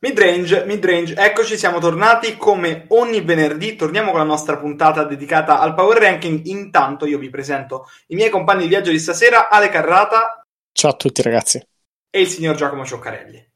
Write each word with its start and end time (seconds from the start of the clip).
Midrange, 0.00 0.64
midrange, 0.66 1.14
eccoci, 1.16 1.56
siamo 1.56 1.78
tornati 1.78 2.36
come 2.36 2.84
ogni 2.88 3.22
venerdì, 3.22 3.74
torniamo 3.74 4.10
con 4.10 4.20
la 4.20 4.26
nostra 4.26 4.58
puntata 4.58 5.04
dedicata 5.04 5.60
al 5.60 5.74
power 5.74 5.98
ranking. 5.98 6.44
Intanto 6.46 7.06
io 7.06 7.18
vi 7.18 7.30
presento 7.30 7.88
i 8.08 8.14
miei 8.14 8.28
compagni 8.28 8.62
di 8.62 8.68
viaggio 8.68 8.90
di 8.90 8.98
stasera, 8.98 9.48
Ale 9.48 9.70
Carrata. 9.70 10.44
Ciao 10.72 10.90
a 10.90 10.94
tutti 10.94 11.22
ragazzi. 11.22 11.64
E 12.10 12.20
il 12.20 12.28
signor 12.28 12.54
Giacomo 12.54 12.84
Cioccarelli. 12.84 13.48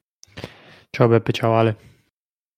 Ciao 0.90 1.06
Beppe, 1.06 1.32
ciao 1.32 1.54
Ale. 1.54 1.76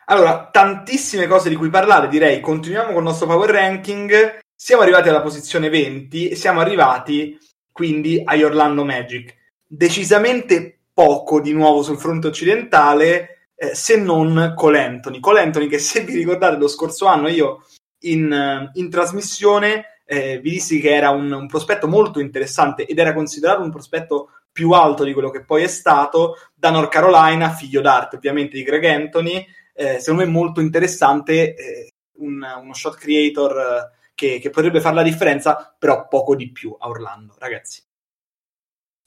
Allora, 0.07 0.49
tantissime 0.51 1.27
cose 1.27 1.49
di 1.49 1.57
cui 1.57 1.69
parlare, 1.69 2.09
direi. 2.09 2.41
Continuiamo 2.41 2.89
con 2.89 2.99
il 2.99 3.05
nostro 3.05 3.27
power 3.27 3.51
ranking. 3.51 4.39
Siamo 4.55 4.83
arrivati 4.83 5.09
alla 5.09 5.21
posizione 5.21 5.69
20 5.69 6.29
e 6.29 6.37
siamo 6.37 6.61
arrivati 6.61 7.39
quindi 7.73 8.21
agli 8.25 8.43
Orlando 8.43 8.85
Magic. 8.85 9.35
Decisamente 9.67 10.81
poco 10.93 11.41
di 11.41 11.53
nuovo 11.53 11.83
sul 11.83 11.99
fronte 11.99 12.27
occidentale 12.27 13.40
eh, 13.63 13.75
se 13.75 13.97
non 13.97 14.55
Cole 14.57 14.83
Anthony. 14.83 15.21
Cole 15.21 15.43
Anthony 15.43 15.66
che 15.66 15.79
se 15.79 16.03
vi 16.03 16.15
ricordate 16.15 16.57
lo 16.57 16.66
scorso 16.66 17.05
anno 17.05 17.29
io 17.29 17.67
in, 18.05 18.71
in 18.73 18.89
trasmissione 18.89 20.01
eh, 20.07 20.39
vi 20.39 20.53
dissi 20.53 20.80
che 20.80 20.95
era 20.95 21.11
un, 21.11 21.30
un, 21.30 21.47
prospetto 21.47 21.87
molto 21.87 22.20
interessante 22.20 22.87
ed 22.87 22.98
era 22.98 23.12
considerato 23.12 23.61
un 23.61 23.70
prospetto 23.70 24.31
più 24.51 24.70
alto 24.70 25.05
di 25.05 25.12
quello 25.12 25.29
che 25.29 25.45
poi 25.45 25.62
è 25.62 25.67
stato 25.67 26.37
da 26.55 26.70
North 26.70 26.91
Carolina, 26.91 27.51
figlio 27.51 27.83
d'arte 27.83 28.17
ovviamente 28.17 28.57
di 28.57 28.62
Greg 28.62 28.84
Anthony, 28.87 29.47
eh, 29.75 29.98
secondo 29.98 30.25
me 30.25 30.31
molto 30.31 30.61
interessante, 30.61 31.55
eh, 31.55 31.92
un, 32.15 32.42
uno 32.62 32.75
shot 32.75 32.97
creator 32.97 33.59
eh, 33.59 34.11
che, 34.15 34.39
che 34.39 34.51
potrebbe 34.51 34.81
fare 34.81 34.95
la 34.95 35.03
differenza, 35.03 35.75
però 35.79 36.09
poco 36.09 36.34
di 36.34 36.51
più 36.51 36.75
a 36.79 36.89
Orlando, 36.89 37.37
ragazzi. 37.39 37.83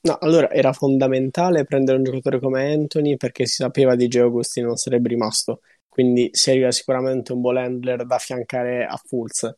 No, 0.05 0.17
allora 0.19 0.49
era 0.51 0.73
fondamentale 0.73 1.63
prendere 1.63 1.97
un 1.97 2.03
giocatore 2.03 2.39
come 2.39 2.73
Anthony 2.73 3.15
perché 3.15 3.45
si 3.45 3.55
sapeva 3.55 3.95
di 3.95 4.09
Gio 4.09 4.25
Agostino 4.25 4.67
non 4.67 4.75
sarebbe 4.75 5.07
rimasto, 5.07 5.61
quindi 5.87 6.29
serviva 6.33 6.71
sicuramente 6.71 7.31
un 7.31 7.39
ball 7.39 7.55
handler 7.57 8.05
da 8.05 8.15
affiancare 8.15 8.85
a 8.85 8.97
Fulz. 8.97 9.49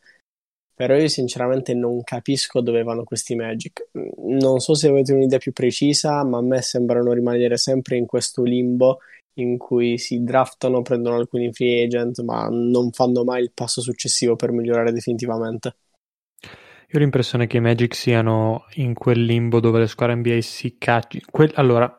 Però 0.75 0.95
io 0.95 1.07
sinceramente 1.07 1.73
non 1.73 2.03
capisco 2.03 2.61
dove 2.61 2.83
vanno 2.83 3.03
questi 3.05 3.35
Magic. 3.35 3.89
Non 4.17 4.59
so 4.59 4.75
se 4.75 4.89
avete 4.89 5.13
un'idea 5.13 5.39
più 5.39 5.53
precisa, 5.53 6.23
ma 6.25 6.37
a 6.39 6.41
me 6.41 6.61
sembrano 6.61 7.13
rimanere 7.13 7.57
sempre 7.57 7.97
in 7.97 8.05
questo 8.05 8.43
limbo 8.43 8.99
in 9.35 9.57
cui 9.57 9.97
si 9.97 10.23
draftano, 10.23 10.81
prendono 10.81 11.15
alcuni 11.17 11.52
free 11.53 11.85
agent, 11.85 12.21
ma 12.21 12.47
non 12.49 12.91
fanno 12.91 13.23
mai 13.23 13.41
il 13.43 13.52
passo 13.53 13.81
successivo 13.81 14.35
per 14.35 14.52
migliorare 14.52 14.91
definitivamente. 14.91 15.75
Io 16.88 16.97
ho 16.97 17.00
l'impressione 17.00 17.47
che 17.47 17.58
i 17.58 17.61
Magic 17.61 17.95
siano 17.95 18.66
in 18.75 18.94
quel 18.94 19.23
limbo 19.23 19.59
dove 19.59 19.80
le 19.80 19.88
squadre 19.88 20.16
NBA 20.16 20.41
si 20.41 20.78
cacciano. 20.78 21.25
Que- 21.30 21.52
allora, 21.55 21.94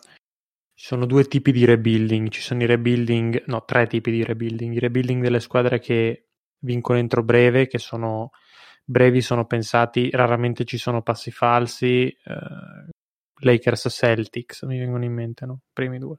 ci 0.75 0.87
sono 0.87 1.07
due 1.07 1.25
tipi 1.25 1.53
di 1.53 1.65
rebuilding. 1.65 2.29
Ci 2.29 2.41
sono 2.41 2.63
i 2.63 2.67
rebuilding, 2.67 3.45
no, 3.47 3.65
tre 3.65 3.87
tipi 3.87 4.11
di 4.11 4.23
rebuilding. 4.23 4.75
I 4.75 4.79
rebuilding 4.79 5.23
delle 5.23 5.41
squadre 5.41 5.81
che 5.81 6.29
vincono 6.61 6.99
entro 6.99 7.23
breve, 7.23 7.67
che 7.67 7.79
sono 7.79 8.31
brevi, 8.85 9.21
sono 9.21 9.47
pensati, 9.47 10.11
raramente 10.11 10.65
ci 10.65 10.79
sono 10.79 11.03
passi 11.03 11.31
falsi. 11.31 12.07
Eh, 12.07 12.91
Lakers 13.39 13.89
Celtics 13.91 14.63
mi 14.63 14.79
vengono 14.79 15.05
in 15.05 15.13
mente, 15.13 15.47
no? 15.47 15.61
Primi 15.73 15.99
due. 15.99 16.19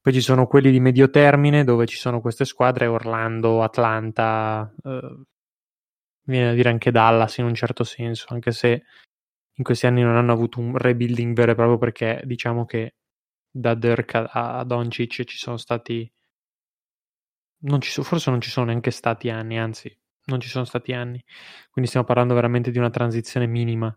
Poi 0.00 0.12
ci 0.12 0.20
sono 0.20 0.46
quelli 0.46 0.70
di 0.70 0.78
medio 0.78 1.10
termine 1.10 1.64
dove 1.64 1.84
ci 1.86 1.96
sono 1.96 2.20
queste 2.20 2.44
squadre, 2.44 2.86
Orlando, 2.86 3.62
Atlanta, 3.62 4.72
eh, 4.84 5.22
viene 6.26 6.46
da 6.48 6.54
dire 6.54 6.68
anche 6.68 6.90
Dallas 6.90 7.38
in 7.38 7.46
un 7.46 7.54
certo 7.54 7.84
senso, 7.84 8.26
anche 8.30 8.52
se 8.52 8.84
in 9.58 9.64
questi 9.64 9.86
anni 9.86 10.02
non 10.02 10.16
hanno 10.16 10.32
avuto 10.32 10.60
un 10.60 10.76
rebuilding 10.76 11.34
vero 11.34 11.52
e 11.52 11.54
proprio 11.54 11.78
perché 11.78 12.22
diciamo 12.24 12.64
che 12.66 12.96
da 13.50 13.74
Dirk 13.74 14.14
a, 14.14 14.58
a 14.58 14.64
Doncic 14.64 15.24
ci 15.24 15.38
sono 15.38 15.56
stati 15.56 16.10
non 17.60 17.80
ci 17.80 17.90
so, 17.90 18.02
forse 18.02 18.30
non 18.30 18.40
ci 18.40 18.50
sono 18.50 18.66
neanche 18.66 18.90
stati 18.90 19.30
anni, 19.30 19.58
anzi 19.58 19.94
non 20.26 20.40
ci 20.40 20.48
sono 20.48 20.64
stati 20.64 20.92
anni, 20.92 21.22
quindi 21.70 21.88
stiamo 21.88 22.06
parlando 22.06 22.34
veramente 22.34 22.70
di 22.70 22.78
una 22.78 22.90
transizione 22.90 23.46
minima. 23.46 23.96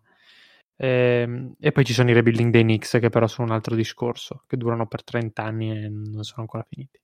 E, 0.76 0.88
ehm, 1.24 1.56
e 1.60 1.72
poi 1.72 1.84
ci 1.86 1.94
sono 1.94 2.10
i 2.10 2.14
rebuilding 2.14 2.52
dei 2.52 2.64
Knicks 2.64 2.98
che 3.00 3.10
però 3.10 3.28
sono 3.28 3.48
un 3.48 3.54
altro 3.54 3.76
discorso, 3.76 4.44
che 4.48 4.58
durano 4.58 4.88
per 4.88 5.04
30 5.04 5.44
anni 5.44 5.72
e 5.72 5.90
non 5.90 6.24
sono 6.24 6.42
ancora 6.42 6.66
finiti. 6.68 7.00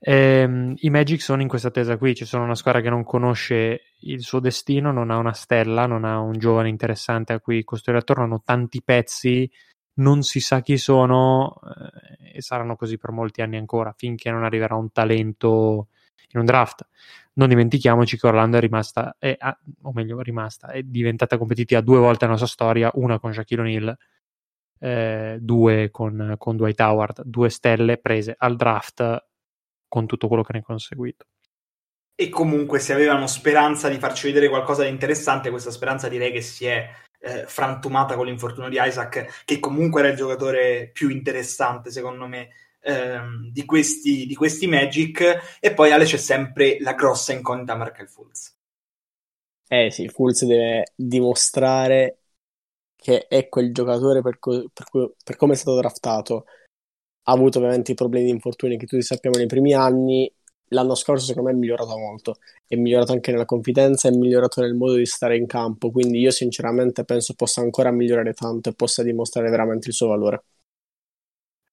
Ehm, 0.00 0.74
I 0.76 0.90
Magic 0.90 1.20
sono 1.20 1.42
in 1.42 1.48
questa 1.48 1.68
attesa 1.68 1.96
qui, 1.96 2.14
ci 2.14 2.24
sono 2.24 2.44
una 2.44 2.54
squadra 2.54 2.80
che 2.80 2.88
non 2.88 3.02
conosce 3.04 3.94
il 4.00 4.20
suo 4.22 4.38
destino, 4.40 4.92
non 4.92 5.10
ha 5.10 5.16
una 5.16 5.32
stella, 5.32 5.86
non 5.86 6.04
ha 6.04 6.20
un 6.20 6.38
giovane 6.38 6.68
interessante 6.68 7.32
a 7.32 7.40
cui 7.40 7.64
costruire 7.64 8.00
attorno, 8.00 8.24
hanno 8.24 8.42
tanti 8.44 8.82
pezzi, 8.82 9.50
non 9.94 10.22
si 10.22 10.40
sa 10.40 10.60
chi 10.60 10.76
sono 10.78 11.58
eh, 12.22 12.36
e 12.36 12.42
saranno 12.42 12.76
così 12.76 12.96
per 12.98 13.10
molti 13.10 13.42
anni 13.42 13.56
ancora, 13.56 13.92
finché 13.96 14.30
non 14.30 14.44
arriverà 14.44 14.76
un 14.76 14.92
talento 14.92 15.88
in 16.32 16.40
un 16.40 16.46
draft. 16.46 16.86
Non 17.34 17.48
dimentichiamoci 17.48 18.18
che 18.18 18.26
Orlando 18.26 18.56
è 18.58 18.60
rimasta, 18.60 19.16
è, 19.18 19.36
o 19.82 19.92
meglio, 19.92 20.20
è 20.20 20.22
rimasta, 20.22 20.68
è 20.68 20.82
diventata 20.82 21.38
competitiva 21.38 21.80
due 21.80 21.98
volte 21.98 22.26
nella 22.26 22.38
sua 22.38 22.46
storia, 22.46 22.90
una 22.94 23.18
con 23.18 23.32
Shaquille 23.32 23.62
O'Neal, 23.62 23.98
eh, 24.80 25.38
due 25.40 25.90
con, 25.90 26.34
con 26.38 26.56
Dwight 26.56 26.80
Howard, 26.80 27.22
due 27.24 27.48
stelle 27.50 27.98
prese 27.98 28.34
al 28.36 28.56
draft 28.56 29.26
con 29.88 30.06
tutto 30.06 30.28
quello 30.28 30.42
che 30.42 30.52
ne 30.52 30.58
è 30.60 30.62
conseguito. 30.62 31.26
E 32.14 32.28
comunque 32.28 32.78
se 32.78 32.92
avevano 32.92 33.26
speranza 33.26 33.88
di 33.88 33.98
farci 33.98 34.26
vedere 34.26 34.48
qualcosa 34.48 34.82
di 34.82 34.90
interessante, 34.90 35.50
questa 35.50 35.70
speranza 35.70 36.08
direi 36.08 36.32
che 36.32 36.40
si 36.40 36.66
è 36.66 36.90
eh, 37.20 37.44
frantumata 37.46 38.16
con 38.16 38.26
l'infortunio 38.26 38.68
di 38.68 38.78
Isaac, 38.80 39.44
che 39.44 39.58
comunque 39.60 40.00
era 40.00 40.10
il 40.10 40.16
giocatore 40.16 40.90
più 40.92 41.10
interessante 41.10 41.90
secondo 41.90 42.26
me 42.26 42.50
ehm, 42.80 43.50
di, 43.50 43.64
questi, 43.64 44.26
di, 44.26 44.34
questi, 44.34 44.66
Magic. 44.66 45.58
E 45.60 45.74
poi 45.74 45.92
Ale 45.92 46.04
c'è 46.04 46.16
sempre 46.16 46.78
la 46.80 46.94
grossa 46.94 47.32
incognita 47.32 47.76
Markel 47.76 48.08
Fulz. 48.08 48.56
Eh 49.68 49.90
sì, 49.90 50.08
Fulz 50.08 50.44
deve 50.44 50.92
dimostrare 50.94 52.18
che 52.96 53.26
è 53.28 53.48
quel 53.48 53.72
giocatore 53.72 54.22
per, 54.22 54.38
co- 54.38 54.68
per, 54.72 54.86
co- 54.88 55.14
per 55.22 55.36
come 55.36 55.52
è 55.52 55.56
stato 55.56 55.76
draftato 55.76 56.46
ha 57.28 57.32
avuto 57.32 57.58
ovviamente 57.58 57.92
i 57.92 57.94
problemi 57.94 58.24
di 58.24 58.30
infortuni 58.30 58.78
che 58.78 58.86
tutti 58.86 59.02
sappiamo 59.02 59.36
nei 59.36 59.46
primi 59.46 59.74
anni. 59.74 60.32
L'anno 60.68 60.94
scorso, 60.94 61.26
secondo 61.26 61.50
me, 61.50 61.54
è 61.54 61.58
migliorato 61.58 61.96
molto. 61.98 62.36
È 62.66 62.74
migliorato 62.74 63.12
anche 63.12 63.30
nella 63.30 63.44
confidenza, 63.44 64.08
è 64.08 64.12
migliorato 64.12 64.62
nel 64.62 64.74
modo 64.74 64.94
di 64.94 65.04
stare 65.04 65.36
in 65.36 65.46
campo. 65.46 65.90
Quindi, 65.90 66.20
io 66.20 66.30
sinceramente 66.30 67.04
penso 67.04 67.34
possa 67.34 67.60
ancora 67.60 67.90
migliorare 67.90 68.32
tanto 68.32 68.70
e 68.70 68.74
possa 68.74 69.02
dimostrare 69.02 69.50
veramente 69.50 69.88
il 69.88 69.94
suo 69.94 70.08
valore. 70.08 70.44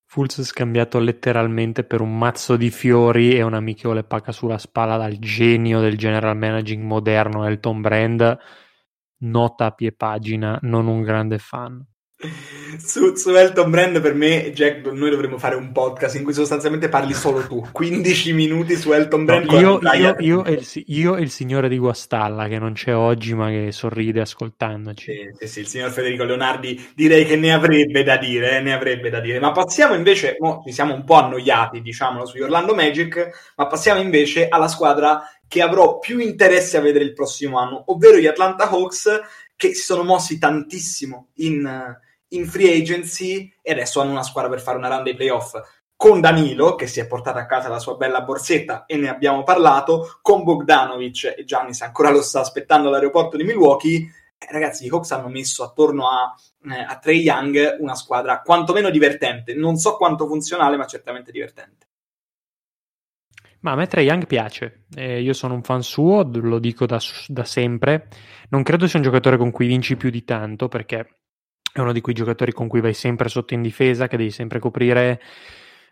Fulz 0.07 0.41
scambiato 0.43 0.99
letteralmente 0.99 1.83
per 1.85 2.01
un 2.01 2.17
mazzo 2.17 2.57
di 2.57 2.69
fiori 2.69 3.35
e 3.35 3.41
una 3.41 3.57
amichevole 3.57 4.03
pacca 4.03 4.31
sulla 4.33 4.57
spalla 4.57 4.97
dal 4.97 5.17
genio 5.19 5.79
del 5.79 5.97
general 5.97 6.37
managing 6.37 6.83
moderno 6.83 7.45
Elton 7.45 7.81
Brand. 7.81 8.37
Nota 9.19 9.65
a 9.65 9.71
pie 9.71 9.93
pagina, 9.93 10.59
non 10.61 10.87
un 10.87 11.01
grande 11.01 11.37
fan 11.37 11.85
su, 12.77 13.15
su, 13.15 13.29
Elton 13.31 13.69
Brand 13.69 14.01
per 14.01 14.13
me, 14.13 14.51
Jack, 14.51 14.85
noi 14.91 15.09
dovremmo 15.09 15.37
fare 15.37 15.55
un 15.55 15.71
podcast 15.71 16.15
in 16.15 16.23
cui 16.23 16.33
sostanzialmente 16.33 16.89
parli 16.89 17.13
solo 17.13 17.45
tu. 17.45 17.67
15 17.71 18.33
minuti 18.33 18.75
su 18.75 18.91
Elton 18.91 19.25
Brand. 19.25 19.45
No, 19.45 19.59
io, 19.59 19.79
io, 19.93 20.15
io, 20.19 20.45
e 20.45 20.51
il, 20.53 20.83
io, 20.87 21.15
e 21.15 21.21
il, 21.21 21.29
signore 21.29 21.69
di 21.69 21.77
Guastalla 21.77 22.47
che 22.47 22.59
non 22.59 22.73
c'è 22.73 22.95
oggi 22.95 23.33
ma 23.33 23.49
che 23.49 23.71
sorride 23.71 24.21
ascoltandoci. 24.21 25.11
Sì, 25.11 25.29
sì, 25.39 25.47
sì, 25.47 25.59
il 25.61 25.67
signor 25.67 25.91
Federico 25.91 26.23
Leonardi 26.23 26.91
direi 26.95 27.25
che 27.25 27.35
ne 27.35 27.53
avrebbe 27.53 28.03
da 28.03 28.17
dire, 28.17 28.57
eh, 28.57 28.61
ne 28.61 28.73
avrebbe 28.73 29.09
da 29.09 29.19
dire. 29.19 29.39
Ma 29.39 29.51
passiamo 29.51 29.93
invece, 29.93 30.35
oh, 30.39 30.61
ci 30.65 30.71
siamo 30.71 30.93
un 30.93 31.03
po' 31.03 31.15
annoiati, 31.15 31.81
diciamolo, 31.81 32.25
sugli 32.25 32.41
Orlando 32.41 32.75
Magic, 32.75 33.53
ma 33.55 33.67
passiamo 33.67 34.01
invece 34.01 34.47
alla 34.47 34.67
squadra 34.67 35.21
che 35.47 35.61
avrò 35.61 35.99
più 35.99 36.19
interesse 36.19 36.77
a 36.77 36.81
vedere 36.81 37.05
il 37.05 37.13
prossimo 37.13 37.59
anno, 37.59 37.83
ovvero 37.87 38.17
gli 38.17 38.27
Atlanta 38.27 38.69
Hawks 38.69 39.21
che 39.55 39.73
si 39.73 39.83
sono 39.83 40.03
mossi 40.03 40.37
tantissimo 40.37 41.29
in 41.35 41.97
in 42.29 42.47
free 42.47 42.75
agency 42.75 43.51
e 43.61 43.71
adesso 43.71 44.01
hanno 44.01 44.11
una 44.11 44.23
squadra 44.23 44.49
per 44.49 44.61
fare 44.61 44.77
una 44.77 44.87
run 44.87 45.03
dei 45.03 45.15
playoff 45.15 45.55
con 45.95 46.19
Danilo 46.19 46.75
che 46.75 46.87
si 46.87 46.99
è 46.99 47.07
portato 47.07 47.37
a 47.37 47.45
casa 47.45 47.69
la 47.69 47.79
sua 47.79 47.95
bella 47.95 48.21
borsetta 48.21 48.85
e 48.85 48.97
ne 48.97 49.09
abbiamo 49.09 49.43
parlato 49.43 50.17
con 50.21 50.43
Bogdanovic 50.43 51.35
e 51.37 51.43
Giannis 51.45 51.81
ancora 51.81 52.09
lo 52.09 52.21
sta 52.21 52.41
aspettando 52.41 52.89
all'aeroporto 52.89 53.37
di 53.37 53.43
Milwaukee. 53.43 54.11
Eh, 54.37 54.47
ragazzi 54.51 54.85
i 54.85 54.89
Hawks 54.89 55.11
hanno 55.11 55.29
messo 55.29 55.63
attorno 55.63 56.09
a, 56.09 56.35
eh, 56.69 56.81
a 56.81 56.97
Trey 56.99 57.21
Young 57.21 57.77
una 57.79 57.95
squadra 57.95 58.41
quantomeno 58.41 58.89
divertente. 58.89 59.53
Non 59.53 59.77
so 59.77 59.95
quanto 59.95 60.27
funzionale 60.27 60.75
ma 60.75 60.85
certamente 60.85 61.31
divertente. 61.31 61.87
Ma 63.61 63.71
a 63.71 63.75
me 63.75 63.87
Trey 63.87 64.05
Young 64.05 64.27
piace, 64.27 64.85
eh, 64.95 65.21
io 65.21 65.33
sono 65.33 65.55
un 65.55 65.63
fan 65.63 65.81
suo, 65.81 66.29
lo 66.31 66.59
dico 66.59 66.85
da, 66.85 66.99
da 67.27 67.43
sempre, 67.45 68.09
non 68.49 68.61
credo 68.61 68.85
sia 68.85 68.99
un 68.99 69.05
giocatore 69.05 69.37
con 69.37 69.49
cui 69.49 69.65
vinci 69.65 69.95
più 69.95 70.11
di 70.11 70.23
tanto 70.23 70.67
perché 70.67 71.21
è 71.75 71.81
uno 71.81 71.91
di 71.91 71.99
quei 71.99 72.15
giocatori 72.15 72.53
con 72.53 72.69
cui 72.69 72.79
vai 72.79 72.93
sempre 72.93 73.27
sotto 73.27 73.53
in 73.53 73.61
difesa, 73.61 74.07
che 74.07 74.15
devi 74.15 74.31
sempre 74.31 74.59
coprire 74.59 75.19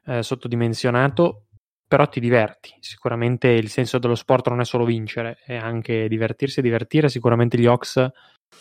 eh, 0.06 0.24
sottodimensionato, 0.24 1.48
però 1.86 2.08
ti 2.08 2.22
diverti. 2.22 2.74
Sicuramente 2.80 3.50
il 3.50 3.68
senso 3.68 4.00
dello 4.00 4.16
sport 4.16 4.48
non 4.48 4.62
è 4.62 4.64
solo 4.64 4.86
vincere, 4.86 5.40
è 5.46 5.58
anche 5.58 6.08
divertirsi 6.08 6.60
e 6.60 6.62
divertire. 6.62 7.10
Sicuramente 7.10 7.58
gli 7.58 7.66
Hawks 7.66 8.10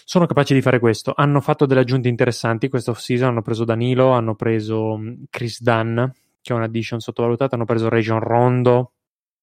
sono 0.04 0.26
capaci 0.26 0.52
di 0.52 0.60
fare 0.62 0.80
questo. 0.80 1.12
Hanno 1.14 1.40
fatto 1.40 1.64
delle 1.64 1.82
aggiunte 1.82 2.08
interessanti 2.08 2.68
questa 2.68 2.90
off-season, 2.90 3.28
hanno 3.28 3.42
preso 3.42 3.64
Danilo, 3.64 4.10
hanno 4.10 4.34
preso 4.34 4.98
mm, 4.98 5.22
Chris 5.30 5.62
Dunn, 5.62 5.94
che 5.94 6.52
è 6.52 6.56
una 6.56 6.64
addition 6.64 6.98
sottovalutata, 6.98 7.54
hanno 7.54 7.66
preso 7.66 7.88
Region 7.88 8.18
Rondo 8.18 8.94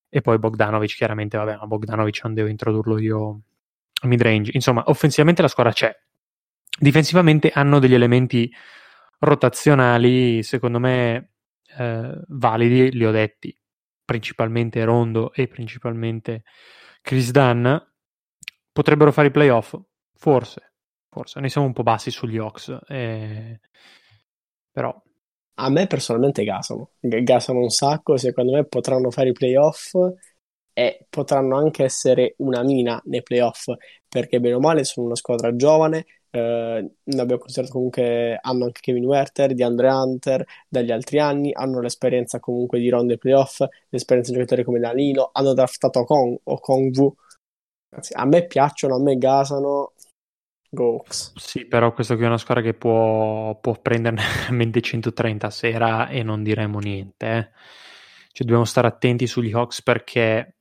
e 0.10 0.20
poi 0.20 0.38
Bogdanovic, 0.38 0.96
chiaramente, 0.96 1.38
vabbè, 1.38 1.56
ma 1.56 1.66
Bogdanovic 1.66 2.20
non 2.26 2.34
devo 2.34 2.50
introdurlo 2.50 3.00
io 3.00 3.40
a 4.02 4.08
mid-range. 4.08 4.52
Insomma, 4.54 4.84
offensivamente 4.88 5.42
la 5.42 5.48
squadra 5.48 5.72
c'è. 5.72 5.98
Difensivamente 6.80 7.50
hanno 7.50 7.80
degli 7.80 7.94
elementi 7.94 8.52
rotazionali, 9.20 10.44
secondo 10.44 10.80
me, 10.80 11.34
eh, 11.78 12.22
validi, 12.30 12.92
li 12.92 13.06
ho 13.06 13.12
detti, 13.12 13.56
principalmente 14.06 14.84
Rondo 14.84 15.34
e 15.34 15.48
principalmente 15.48 16.44
Chris 17.02 17.32
Dunn. 17.32 17.68
Potrebbero 18.72 19.12
fare 19.12 19.28
i 19.28 19.32
playoff? 19.32 19.78
Forse, 20.16 20.74
forse. 21.10 21.40
Noi 21.40 21.50
siamo 21.50 21.68
un 21.68 21.74
po' 21.74 21.84
bassi 21.84 22.12
sugli 22.12 22.38
Hawks, 22.38 22.78
eh, 22.88 23.60
però 24.72 25.02
a 25.62 25.70
me 25.70 25.88
personalmente 25.88 26.44
gasano, 26.46 26.92
gasano 27.00 27.60
un 27.60 27.70
sacco, 27.70 28.16
secondo 28.16 28.54
me 28.54 28.66
potranno 28.66 29.12
fare 29.12 29.30
i 29.30 29.34
playoff 29.34 29.94
e 30.72 31.06
potranno 31.10 31.58
anche 31.58 31.84
essere 31.84 32.36
una 32.38 32.64
mina 32.64 33.02
nei 33.06 33.22
playoff, 33.22 33.66
perché 34.08 34.40
bene 34.40 34.56
o 34.56 34.60
male 34.62 34.86
sono 34.86 35.08
una 35.08 35.16
squadra 35.16 35.54
giovane, 35.56 36.06
eh, 36.32 36.92
abbiamo 37.18 37.38
considerato 37.38 37.74
comunque 37.74 38.38
hanno 38.42 38.66
anche 38.66 38.82
Kevin 38.82 39.06
Werther, 39.06 39.54
di 39.54 39.64
Andre 39.64 39.90
Hunter 39.90 40.46
dagli 40.68 40.92
altri 40.92 41.20
anni, 41.20 41.52
hanno 41.54 41.82
l'esperienza 41.82 42.40
comunque 42.40 42.80
di 42.80 42.90
ronde 42.90 43.18
playoff, 43.18 43.64
l'esperienza 43.90 44.32
di 44.32 44.38
giocatori 44.38 44.64
come 44.64 44.80
Danilo, 44.80 45.30
hanno 45.34 45.54
draftato 45.54 46.04
Kong 46.04 46.40
o 46.44 46.60
Kongwu. 46.60 47.16
A 48.14 48.26
me 48.26 48.46
piacciono, 48.46 48.96
a 48.96 49.02
me 49.02 49.18
gasano, 49.18 49.94
Gox. 50.70 51.34
Sì, 51.36 51.66
però 51.66 51.94
questa 51.94 52.16
qui 52.16 52.26
è 52.26 52.28
una 52.28 52.38
squadra 52.38 52.64
che 52.64 52.76
può, 52.76 53.58
può 53.60 53.74
prenderne 53.82 54.22
veramente 54.42 54.82
130 54.82 55.48
a 55.48 55.50
sera 55.50 56.08
e 56.10 56.22
non 56.22 56.44
diremo 56.44 56.80
niente. 56.80 57.26
Eh. 57.26 57.50
Cioè, 58.32 58.46
dobbiamo 58.46 58.66
stare 58.66 58.88
attenti 58.88 59.26
sugli 59.26 59.52
Hawks 59.52 59.82
perché 59.82 60.56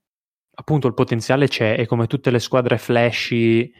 appunto 0.54 0.88
il 0.88 0.94
potenziale 0.94 1.46
c'è 1.46 1.76
e 1.78 1.86
come 1.86 2.06
tutte 2.06 2.30
le 2.30 2.40
squadre 2.40 2.78
flashy 2.78 3.72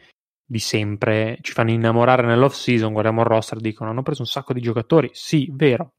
di 0.49 0.57
sempre 0.57 1.37
ci 1.41 1.51
fanno 1.51 1.69
innamorare 1.69 2.25
nell'off 2.25 2.55
season, 2.55 2.91
guardiamo 2.91 3.21
il 3.21 3.27
roster, 3.27 3.59
dicono 3.59 3.91
hanno 3.91 4.01
preso 4.01 4.21
un 4.21 4.27
sacco 4.27 4.51
di 4.51 4.61
giocatori. 4.61 5.11
Sì, 5.13 5.47
vero. 5.53 5.93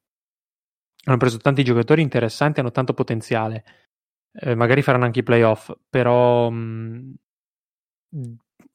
Hanno 1.05 1.17
preso 1.17 1.37
tanti 1.37 1.63
giocatori 1.63 2.01
interessanti, 2.01 2.59
hanno 2.59 2.71
tanto 2.71 2.93
potenziale. 2.93 3.63
Eh, 4.33 4.53
magari 4.53 4.81
faranno 4.81 5.05
anche 5.05 5.19
i 5.19 5.23
playoff, 5.23 5.71
però 5.89 6.49
mh, 6.49 7.13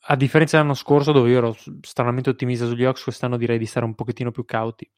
a 0.07 0.17
differenza 0.17 0.57
dell'anno 0.57 0.75
scorso, 0.75 1.13
dove 1.13 1.29
io 1.29 1.37
ero 1.37 1.57
stranamente 1.83 2.31
ottimista 2.31 2.65
sugli 2.65 2.85
Hawks, 2.85 3.03
quest'anno 3.03 3.37
direi 3.37 3.59
di 3.59 3.67
stare 3.67 3.85
un 3.85 3.95
pochettino 3.95 4.31
più 4.31 4.47
cauti. 4.47 4.91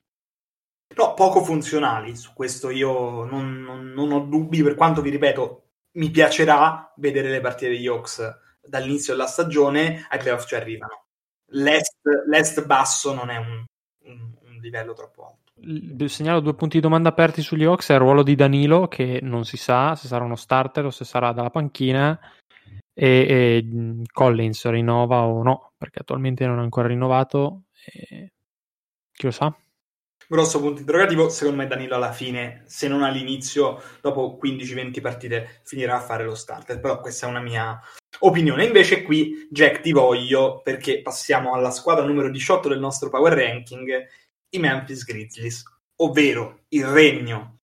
No, 0.95 1.15
poco 1.15 1.43
funzionali, 1.43 2.15
su 2.15 2.33
questo 2.35 2.71
io 2.71 3.25
non, 3.25 3.61
non, 3.63 3.91
non 3.91 4.13
ho 4.13 4.21
dubbi, 4.21 4.63
per 4.63 4.77
quanto 4.77 5.03
vi 5.03 5.11
ripeto, 5.11 5.71
mi 5.95 6.11
piacerà 6.11 6.93
vedere 6.99 7.31
le 7.31 7.41
partite 7.41 7.73
degli 7.73 7.89
Hawks 7.89 8.47
dall'inizio 8.69 9.15
della 9.15 9.27
stagione, 9.27 10.07
ai 10.09 10.19
playoff 10.19 10.47
ci 10.47 10.55
arrivano. 10.55 11.05
L'est, 11.53 11.97
l'est 12.27 12.65
basso 12.67 13.15
non 13.15 13.31
è 13.31 13.37
un, 13.37 13.65
un, 14.05 14.35
un 14.43 14.59
livello 14.61 14.93
troppo 14.93 15.27
alto. 15.27 16.09
Segnalo 16.09 16.41
due 16.41 16.55
punti 16.55 16.77
di 16.77 16.83
domanda 16.83 17.09
aperti 17.09 17.43
sugli 17.43 17.65
Hawks, 17.65 17.91
è 17.91 17.95
il 17.95 18.01
ruolo 18.01 18.23
di 18.23 18.35
Danilo, 18.35 18.87
che 18.87 19.19
non 19.23 19.45
si 19.45 19.57
sa 19.57 19.97
se 19.97 20.07
sarà 20.07 20.25
uno 20.25 20.37
starter 20.37 20.85
o 20.85 20.91
se 20.91 21.05
sarà 21.05 21.33
dalla 21.33 21.51
panchina, 21.51 22.19
e, 22.95 23.07
e 23.07 24.03
Collins 24.13 24.69
rinnova 24.69 25.23
o 25.23 25.43
no, 25.43 25.73
perché 25.77 26.01
attualmente 26.01 26.47
non 26.47 26.59
ha 26.59 26.63
ancora 26.63 26.89
rinnovato. 26.89 27.65
E... 27.85 28.33
Chi 29.11 29.25
lo 29.25 29.33
sa? 29.33 29.57
Grosso 30.31 30.61
punto 30.61 30.81
interrogativo, 30.81 31.31
secondo 31.31 31.63
me 31.63 31.67
Danilo 31.67 31.95
alla 31.95 32.13
fine, 32.13 32.63
se 32.67 32.87
non 32.87 33.03
all'inizio, 33.03 33.83
dopo 34.03 34.39
15-20 34.39 35.01
partite 35.01 35.61
finirà 35.65 35.97
a 35.97 36.01
fare 36.01 36.23
lo 36.23 36.35
starter, 36.35 36.81
però 36.81 37.01
questa 37.01 37.27
è 37.27 37.31
una 37.31 37.41
mia 37.41 37.81
opinione. 38.19 38.67
Invece 38.67 39.05
qui, 39.05 39.49
Jack, 39.51 39.81
ti 39.81 39.91
voglio, 39.91 40.61
perché 40.61 41.01
passiamo 41.01 41.55
alla 41.55 41.71
squadra 41.71 42.05
numero 42.05 42.29
18 42.29 42.69
del 42.69 42.79
nostro 42.79 43.09
Power 43.09 43.33
Ranking, 43.33 44.07
i 44.51 44.59
Memphis 44.59 45.05
Grizzlies, 45.05 45.63
ovvero 45.97 46.65
il 46.69 46.85
regno 46.85 47.61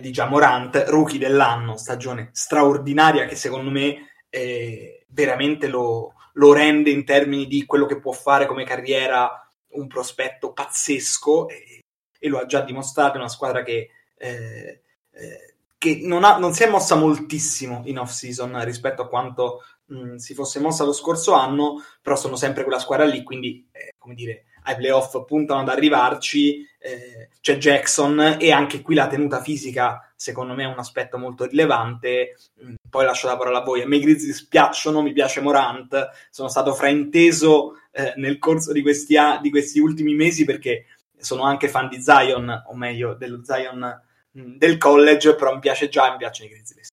di 0.00 0.10
Jamorant, 0.10 0.84
rookie 0.86 1.18
dell'anno, 1.18 1.76
stagione 1.76 2.28
straordinaria 2.30 3.26
che 3.26 3.34
secondo 3.34 3.70
me 3.70 4.12
eh, 4.28 5.06
veramente 5.08 5.66
lo, 5.66 6.14
lo, 6.34 6.52
rende 6.52 6.90
in 6.90 7.04
termini 7.04 7.48
di 7.48 7.64
quello 7.64 7.86
che 7.86 7.98
può 7.98 8.12
fare 8.12 8.46
come 8.46 8.62
carriera 8.62 9.44
un 9.70 9.88
prospetto 9.88 10.52
pazzesco 10.52 11.48
e, 11.48 11.80
e 12.26 12.30
lo 12.30 12.38
ha 12.38 12.46
già 12.46 12.60
dimostrato, 12.60 13.14
è 13.14 13.18
una 13.18 13.28
squadra 13.28 13.62
che, 13.62 13.90
eh, 14.16 14.80
eh, 15.10 15.54
che 15.78 16.00
non, 16.02 16.24
ha, 16.24 16.38
non, 16.38 16.52
si 16.52 16.62
è 16.62 16.68
mossa 16.68 16.94
moltissimo 16.94 17.82
in 17.86 17.98
off-season 17.98 18.64
rispetto 18.64 19.02
a 19.02 19.08
quanto 19.08 19.62
mh, 19.86 20.16
si 20.16 20.34
fosse 20.34 20.60
mossa 20.60 20.84
lo 20.84 20.92
scorso 20.92 21.32
anno, 21.32 21.82
però 22.02 22.16
sono 22.16 22.36
sempre 22.36 22.62
quella 22.62 22.78
squadra 22.78 23.06
lì, 23.06 23.22
quindi 23.22 23.68
eh, 23.72 23.94
come 23.98 24.14
dire, 24.14 24.46
ai 24.64 24.76
playoff 24.76 25.24
puntano 25.24 25.60
ad 25.60 25.68
arrivarci, 25.68 26.66
eh, 26.78 27.30
c'è 27.40 27.56
Jackson 27.56 28.36
e 28.38 28.50
anche 28.50 28.82
qui 28.82 28.94
la 28.94 29.06
tenuta 29.06 29.40
fisica 29.40 30.12
secondo 30.16 30.54
me 30.54 30.64
è 30.64 30.66
un 30.66 30.78
aspetto 30.78 31.18
molto 31.18 31.44
rilevante, 31.44 32.36
mm, 32.64 32.74
poi 32.88 33.04
lascio 33.04 33.28
la 33.28 33.36
parola 33.36 33.58
a 33.58 33.62
voi, 33.62 33.82
a 33.82 33.86
me 33.86 33.96
i 33.96 34.00
Grizzlies 34.00 34.46
piacciono, 34.46 35.02
mi 35.02 35.12
piace 35.12 35.40
Morant, 35.40 36.10
sono 36.30 36.48
stato 36.48 36.74
frainteso 36.74 37.74
eh, 37.92 38.14
nel 38.16 38.38
corso 38.38 38.72
di 38.72 38.82
questi, 38.82 39.16
a- 39.16 39.38
di 39.40 39.50
questi 39.50 39.78
ultimi 39.78 40.14
mesi 40.14 40.44
perché 40.44 40.86
sono 41.18 41.42
anche 41.42 41.68
fan 41.68 41.88
di 41.88 42.00
Zion, 42.00 42.64
o 42.66 42.74
meglio 42.74 43.14
dello 43.14 43.44
Zion 43.44 44.02
mm, 44.38 44.56
del 44.56 44.78
college, 44.78 45.34
però 45.34 45.54
mi 45.54 45.60
piace 45.60 45.88
già 45.88 46.10
mi 46.10 46.18
piacciono 46.18 46.48
i 46.48 46.52
Grizzlies. 46.52 46.88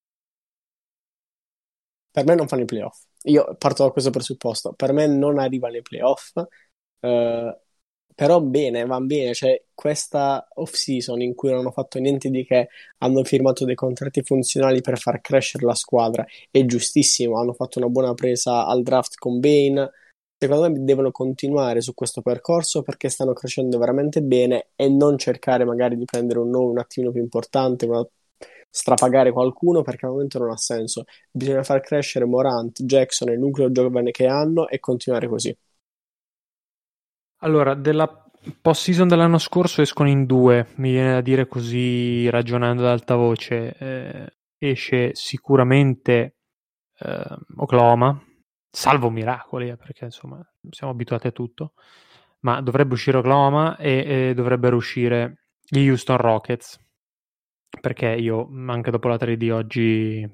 Per 2.11 2.25
me 2.25 2.35
non 2.35 2.47
fanno 2.47 2.61
i 2.61 2.65
playoff. 2.65 3.03
Io 3.23 3.55
parto 3.57 3.83
da 3.83 3.91
questo 3.91 4.11
presupposto. 4.11 4.73
Per 4.73 4.93
me 4.93 5.07
non 5.07 5.39
arrivano 5.39 5.77
i 5.77 5.81
playoff. 5.81 6.33
Uh, 6.99 7.51
però 8.15 8.41
bene, 8.41 8.85
va 8.85 8.99
bene, 8.99 9.33
cioè 9.33 9.61
questa 9.73 10.47
off-season 10.53 11.21
in 11.21 11.33
cui 11.33 11.49
non 11.49 11.59
hanno 11.59 11.71
fatto 11.71 11.99
niente 11.99 12.29
di 12.29 12.45
che, 12.45 12.69
hanno 12.99 13.23
firmato 13.23 13.65
dei 13.65 13.75
contratti 13.75 14.21
funzionali 14.23 14.81
per 14.81 14.99
far 14.99 15.19
crescere 15.21 15.65
la 15.65 15.75
squadra, 15.75 16.25
è 16.51 16.63
giustissimo, 16.65 17.39
hanno 17.39 17.53
fatto 17.53 17.79
una 17.79 17.89
buona 17.89 18.13
presa 18.13 18.65
al 18.65 18.83
draft 18.83 19.15
con 19.15 19.39
Bane, 19.39 19.91
secondo 20.43 20.69
me 20.69 20.83
devono 20.83 21.11
continuare 21.11 21.79
su 21.79 21.93
questo 21.93 22.21
percorso 22.21 22.81
perché 22.81 23.07
stanno 23.07 23.31
crescendo 23.31 23.77
veramente 23.77 24.21
bene 24.21 24.71
e 24.75 24.89
non 24.89 25.17
cercare 25.17 25.63
magari 25.63 25.95
di 25.95 26.03
prendere 26.03 26.39
un 26.39 26.49
nome 26.49 26.71
un 26.71 26.79
attimino 26.79 27.11
più 27.11 27.21
importante, 27.21 27.85
una... 27.85 28.05
strapagare 28.69 29.31
qualcuno 29.31 29.83
perché 29.83 30.05
al 30.05 30.11
momento 30.11 30.39
non 30.39 30.49
ha 30.49 30.57
senso, 30.57 31.05
bisogna 31.31 31.63
far 31.63 31.79
crescere 31.79 32.25
Morant, 32.25 32.83
Jackson 32.83 33.29
e 33.29 33.33
il 33.33 33.39
nucleo 33.39 33.71
giovane 33.71 34.11
che 34.11 34.27
hanno 34.27 34.67
e 34.67 34.79
continuare 34.79 35.29
così. 35.29 35.55
Allora, 37.37 37.73
della 37.73 38.07
post-season 38.61 39.07
dell'anno 39.07 39.37
scorso 39.37 39.81
escono 39.81 40.09
in 40.09 40.25
due, 40.25 40.67
mi 40.75 40.91
viene 40.91 41.13
da 41.13 41.21
dire 41.21 41.47
così 41.47 42.29
ragionando 42.29 42.83
ad 42.83 42.89
alta 42.89 43.15
voce. 43.15 43.75
Eh, 43.77 44.33
esce 44.57 45.13
sicuramente 45.13 46.35
eh, 46.99 47.37
Oklahoma, 47.57 48.21
salvo 48.75 49.11
miracoli, 49.11 49.69
eh, 49.69 49.77
perché 49.77 50.05
insomma 50.05 50.43
siamo 50.71 50.91
abituati 50.91 51.27
a 51.27 51.31
tutto, 51.31 51.73
ma 52.39 52.59
dovrebbe 52.59 52.93
uscire 52.93 53.17
Oklahoma 53.17 53.77
e, 53.77 54.29
e 54.29 54.33
dovrebbero 54.33 54.75
uscire 54.75 55.45
gli 55.61 55.87
Houston 55.87 56.17
Rockets, 56.17 56.79
perché 57.79 58.07
io 58.07 58.49
anche 58.67 58.89
dopo 58.89 59.07
la 59.09 59.17
trade 59.17 59.37
di 59.37 59.51
oggi 59.51 60.27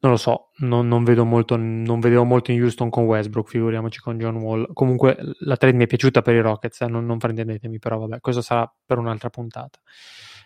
non 0.00 0.10
lo 0.10 0.16
so, 0.16 0.50
non, 0.58 0.88
non, 0.88 1.04
vedo 1.04 1.24
molto, 1.24 1.56
non 1.56 2.00
vedevo 2.00 2.24
molto 2.24 2.50
in 2.50 2.60
Houston 2.60 2.90
con 2.90 3.04
Westbrook, 3.04 3.48
figuriamoci 3.48 4.00
con 4.00 4.18
John 4.18 4.34
Wall. 4.34 4.72
Comunque 4.72 5.16
la 5.40 5.56
trade 5.56 5.76
mi 5.76 5.84
è 5.84 5.86
piaciuta 5.86 6.22
per 6.22 6.34
i 6.34 6.40
Rockets, 6.40 6.80
eh, 6.80 6.86
non, 6.88 7.06
non 7.06 7.20
fraintendetemi, 7.20 7.78
però 7.78 8.00
vabbè, 8.00 8.18
questo 8.18 8.42
sarà 8.42 8.68
per 8.84 8.98
un'altra 8.98 9.30
puntata. 9.30 9.78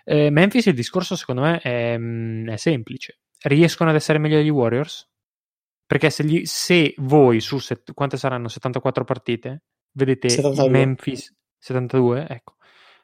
Eh, 0.04 0.28
Memphis 0.28 0.66
il 0.66 0.74
discorso 0.74 1.16
secondo 1.16 1.40
me 1.40 1.58
è, 1.60 1.96
mm, 1.96 2.50
è, 2.50 2.56
semplice. 2.56 3.20
Riescono 3.44 3.88
ad 3.88 3.96
essere 3.96 4.18
meglio 4.18 4.36
degli 4.36 4.50
Warriors? 4.50 5.10
Perché 5.86 6.10
se, 6.10 6.24
gli, 6.24 6.44
se 6.44 6.94
voi 6.98 7.40
su 7.40 7.58
set, 7.58 7.94
quante 7.94 8.16
saranno 8.16 8.48
74 8.48 9.04
partite, 9.04 9.62
vedete 9.92 10.28
72. 10.28 10.68
Memphis 10.68 11.34
72, 11.58 12.26
ecco. 12.28 12.54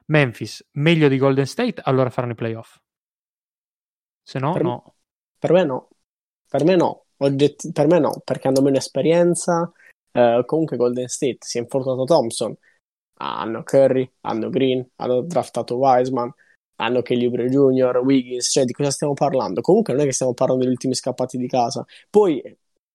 Memphis 0.07 0.69
meglio 0.73 1.09
di 1.09 1.17
Golden 1.17 1.47
State, 1.47 1.81
allora 1.85 2.11
faranno 2.11 2.33
i 2.33 2.37
playoff. 2.37 2.77
Se 4.21 4.39
no, 4.39 4.53
per 4.53 4.63
no. 4.63 4.95
Per 5.39 5.53
me 5.53 5.65
no. 5.65 5.89
Per 6.49 6.65
me 6.65 6.77
no, 6.77 7.07
Oggetti- 7.23 7.73
per 7.73 7.87
me 7.87 7.99
no, 7.99 8.21
perché 8.25 8.49
hanno 8.49 8.61
meno 8.61 8.77
esperienza. 8.77 9.71
Eh, 10.11 10.43
comunque 10.45 10.77
Golden 10.77 11.09
State 11.09 11.39
si 11.41 11.59
è 11.59 11.61
infortunato 11.61 12.05
Thompson, 12.05 12.55
hanno 13.19 13.63
Curry, 13.63 14.11
hanno 14.23 14.51
Green, 14.51 14.87
hanno 14.97 15.23
draftato 15.23 15.77
Wiseman, 15.77 16.31
hanno 16.77 17.03
Kelly 17.03 17.27
Oubre 17.27 17.49
Jr., 17.49 17.99
Wiggins, 18.05 18.51
cioè 18.51 18.65
di 18.65 18.73
cosa 18.73 18.91
stiamo 18.91 19.15
parlando? 19.15 19.61
Comunque 19.61 19.95
non 19.95 20.03
è 20.03 20.07
che 20.07 20.13
stiamo 20.13 20.35
parlando 20.35 20.65
degli 20.65 20.73
ultimi 20.73 20.95
scappati 20.95 21.39
di 21.39 21.47
casa. 21.47 21.85
Poi, 22.11 22.43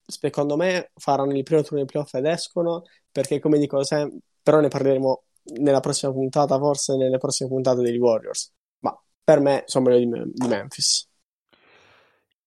secondo 0.07 0.55
me, 0.55 0.91
faranno 0.95 1.35
il 1.35 1.43
primo 1.43 1.61
turno 1.61 1.83
di 1.83 1.85
playoff 1.85 2.13
ed 2.13 2.25
escono, 2.25 2.83
perché 3.11 3.39
come 3.39 3.59
dico 3.59 3.83
sempre, 3.83 4.19
però 4.41 4.59
ne 4.59 4.69
parleremo 4.69 5.23
nella 5.59 5.81
prossima 5.81 6.11
puntata, 6.11 6.57
forse 6.57 6.95
nelle 6.95 7.17
prossime 7.17 7.49
puntate 7.49 7.81
degli 7.81 7.97
Warriors. 7.97 8.53
Ma 8.79 8.97
per 9.23 9.39
me 9.41 9.63
sono 9.65 9.89
meglio 9.89 10.23
di, 10.23 10.31
di 10.33 10.47
Memphis. 10.47 11.07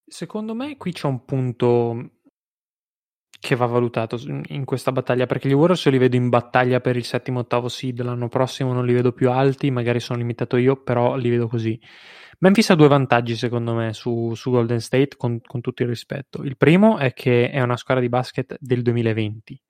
Secondo 0.06 0.54
me 0.54 0.76
qui 0.76 0.92
c'è 0.92 1.06
un 1.06 1.24
punto 1.24 2.10
che 3.38 3.56
va 3.56 3.66
valutato 3.66 4.18
in 4.48 4.64
questa 4.64 4.92
battaglia 4.92 5.26
perché 5.26 5.48
gli 5.48 5.52
Warriors 5.52 5.84
io 5.84 5.90
li 5.92 5.98
vedo 5.98 6.16
in 6.16 6.28
battaglia 6.28 6.80
per 6.80 6.96
il 6.96 7.04
settimo 7.04 7.40
ottavo 7.40 7.68
seed 7.68 8.02
l'anno 8.02 8.28
prossimo 8.28 8.72
non 8.72 8.84
li 8.84 8.92
vedo 8.92 9.12
più 9.12 9.30
alti 9.30 9.70
magari 9.70 10.00
sono 10.00 10.18
limitato 10.18 10.56
io 10.56 10.82
però 10.82 11.16
li 11.16 11.30
vedo 11.30 11.48
così. 11.48 11.80
Memphis 12.40 12.70
ha 12.70 12.74
due 12.74 12.88
vantaggi 12.88 13.36
secondo 13.36 13.74
me 13.74 13.92
su, 13.92 14.34
su 14.34 14.50
Golden 14.50 14.80
State 14.80 15.16
con, 15.16 15.40
con, 15.44 15.60
tutto 15.60 15.82
il 15.82 15.88
rispetto. 15.88 16.42
Il 16.42 16.56
primo 16.56 16.96
è 16.98 17.12
che 17.12 17.50
è 17.50 17.60
una 17.60 17.76
squadra 17.76 18.02
di 18.02 18.08
basket 18.08 18.56
del 18.58 18.82
2020 18.82 19.60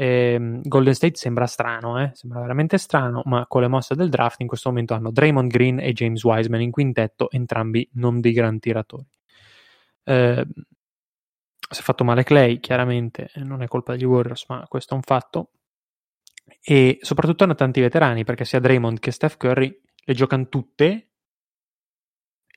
eh, 0.00 0.60
Golden 0.62 0.94
State 0.94 1.16
sembra 1.16 1.46
strano 1.46 2.00
eh? 2.00 2.12
sembra 2.14 2.40
veramente 2.40 2.78
strano 2.78 3.22
ma 3.24 3.48
con 3.48 3.62
le 3.62 3.66
mosse 3.66 3.96
del 3.96 4.08
draft 4.08 4.40
in 4.40 4.46
questo 4.46 4.68
momento 4.68 4.94
hanno 4.94 5.10
Draymond 5.10 5.50
Green 5.50 5.80
e 5.80 5.92
James 5.92 6.22
Wiseman 6.22 6.60
in 6.60 6.70
quintetto 6.70 7.28
entrambi 7.32 7.88
non 7.94 8.20
dei 8.20 8.30
gran 8.30 8.60
tiratori. 8.60 9.08
Eh, 10.04 10.46
si 11.68 11.80
è 11.80 11.82
fatto 11.82 12.04
male 12.04 12.22
Clay, 12.24 12.60
chiaramente 12.60 13.30
non 13.36 13.62
è 13.62 13.68
colpa 13.68 13.92
degli 13.92 14.04
Warriors, 14.04 14.46
ma 14.48 14.64
questo 14.68 14.94
è 14.94 14.96
un 14.96 15.02
fatto. 15.02 15.50
E 16.60 16.98
soprattutto 17.02 17.44
hanno 17.44 17.54
tanti 17.54 17.80
veterani, 17.80 18.24
perché 18.24 18.44
sia 18.44 18.60
Draymond 18.60 18.98
che 18.98 19.10
Steph 19.10 19.36
Curry 19.36 19.80
le 20.04 20.14
giocano 20.14 20.48
tutte 20.48 21.08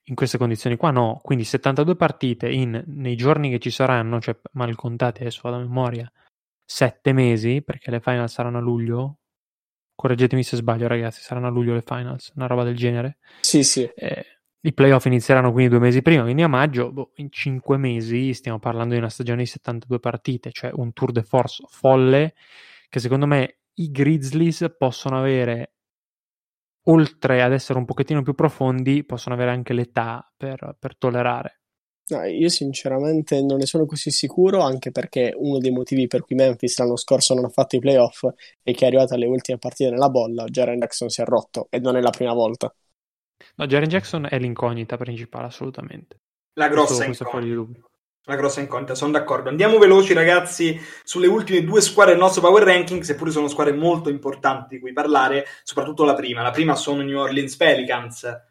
in 0.06 0.16
queste 0.16 0.38
condizioni 0.38 0.78
qua 0.78 0.92
no, 0.92 1.20
quindi 1.22 1.44
72 1.44 1.96
partite 1.96 2.50
in, 2.50 2.84
nei 2.88 3.16
giorni 3.16 3.50
che 3.50 3.60
ci 3.60 3.70
saranno, 3.70 4.20
cioè 4.20 4.38
mal 4.54 4.76
contate 4.76 5.22
adesso 5.22 5.42
vado 5.44 5.58
a 5.58 5.60
memoria, 5.60 6.12
7 6.66 7.14
mesi, 7.14 7.62
perché 7.62 7.92
le 7.92 8.00
finals 8.00 8.34
saranno 8.34 8.58
a 8.58 8.62
luglio, 8.62 9.20
correggetemi 9.94 10.44
se 10.44 10.56
sbaglio 10.58 10.88
ragazzi, 10.88 11.22
saranno 11.22 11.48
a 11.48 11.52
luglio 11.52 11.74
le 11.74 11.82
finals, 11.82 12.32
una 12.36 12.48
roba 12.48 12.64
del 12.64 12.76
genere. 12.76 13.20
Sì, 13.42 13.64
sì. 13.64 13.84
Eh, 13.96 14.41
i 14.62 14.74
playoff 14.74 15.06
inizieranno 15.06 15.52
quindi 15.52 15.72
due 15.72 15.80
mesi 15.80 16.02
prima, 16.02 16.24
quindi 16.24 16.44
a 16.44 16.48
maggio, 16.48 16.92
boh, 16.92 17.12
in 17.16 17.32
cinque 17.32 17.78
mesi 17.78 18.34
stiamo 18.34 18.60
parlando 18.60 18.94
di 18.94 19.00
una 19.00 19.10
stagione 19.10 19.42
di 19.42 19.48
72 19.48 20.00
partite, 20.00 20.52
cioè 20.52 20.72
un 20.74 20.94
tour 20.94 21.12
de 21.12 21.24
force 21.24 21.64
folle 21.68 22.36
che 22.90 23.00
secondo 23.00 23.26
me 23.26 23.58
i 23.76 23.90
Grizzlies 23.90 24.76
possono 24.78 25.18
avere, 25.18 25.74
oltre 26.84 27.42
ad 27.42 27.54
essere 27.54 27.80
un 27.80 27.86
pochettino 27.86 28.22
più 28.22 28.36
profondi, 28.36 29.04
possono 29.04 29.34
avere 29.34 29.52
anche 29.52 29.74
l'età 29.74 30.32
per, 30.36 30.76
per 30.78 30.98
tollerare. 30.98 31.62
Io 32.12 32.50
sinceramente 32.50 33.42
non 33.42 33.58
ne 33.58 33.66
sono 33.66 33.86
così 33.86 34.12
sicuro, 34.12 34.60
anche 34.60 34.92
perché 34.92 35.34
uno 35.34 35.60
dei 35.60 35.72
motivi 35.72 36.08
per 36.08 36.24
cui 36.24 36.36
Memphis 36.36 36.78
l'anno 36.80 36.98
scorso 36.98 37.34
non 37.34 37.46
ha 37.46 37.50
fatto 37.50 37.78
i 37.78 37.80
playoff 37.80 38.28
è 38.62 38.74
che 38.74 38.84
è 38.84 38.88
arrivato 38.88 39.14
alle 39.14 39.28
ultime 39.28 39.58
partite 39.58 39.92
nella 39.92 40.10
bolla, 40.10 40.44
Jaren 40.46 40.80
Jackson 40.80 41.08
si 41.08 41.22
è 41.22 41.26
rotto 41.26 41.68
e 41.70 41.80
non 41.80 41.96
è 41.96 42.02
la 42.02 42.10
prima 42.10 42.34
volta. 42.34 42.74
No, 43.56 43.66
Jaren 43.68 43.90
Jackson 43.90 44.28
è 44.30 44.38
l'incognita 44.40 44.98
principale, 44.98 45.48
assolutamente. 45.48 46.20
La 46.54 46.68
grossa 46.68 47.06
questo, 47.06 47.24
incognita. 47.24 47.80
La 48.26 48.36
grossa 48.36 48.60
incognita, 48.60 48.94
sono 48.94 49.12
d'accordo. 49.12 49.50
Andiamo 49.50 49.78
veloci, 49.78 50.14
ragazzi, 50.14 50.80
sulle 51.04 51.28
ultime 51.28 51.64
due 51.64 51.82
squadre 51.82 52.14
del 52.14 52.22
nostro 52.22 52.42
Power 52.42 52.64
Ranking, 52.64 53.02
seppure 53.02 53.32
sono 53.32 53.48
squadre 53.48 53.74
molto 53.74 54.10
importanti 54.10 54.76
di 54.76 54.82
cui 54.82 54.94
parlare, 54.94 55.46
soprattutto 55.64 56.04
la 56.04 56.14
prima. 56.14 56.42
La 56.42 56.52
prima 56.52 56.76
sono 56.76 57.02
New 57.02 57.18
Orleans 57.18 57.56
Pelicans. 57.56 58.50